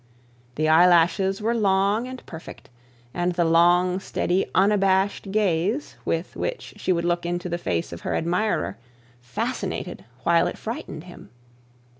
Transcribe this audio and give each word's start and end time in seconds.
The 0.55 0.67
eyelashes 0.67 1.43
were 1.43 1.53
long 1.53 2.07
and 2.07 2.25
perfect, 2.25 2.71
and 3.13 3.33
the 3.33 3.45
long 3.45 3.99
steady 3.99 4.47
unabashed 4.55 5.31
gaze, 5.31 5.95
with 6.05 6.35
which 6.35 6.73
she 6.77 6.91
would 6.91 7.05
look 7.05 7.23
into 7.23 7.47
the 7.47 7.59
face 7.59 7.93
of 7.93 8.01
her 8.01 8.15
admirer, 8.15 8.79
fascinated 9.21 10.03
while 10.23 10.47
it 10.47 10.57
frightened 10.57 11.03
him. 11.03 11.29